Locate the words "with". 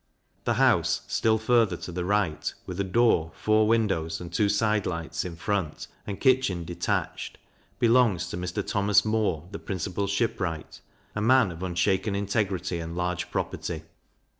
2.65-2.79